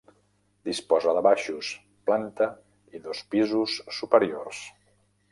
Disposa 0.67 1.11
de 1.17 1.21
baixos, 1.25 1.67
planta 2.09 2.47
i 2.99 3.01
dos 3.03 3.21
pisos 3.35 3.75
superiors. 3.99 4.63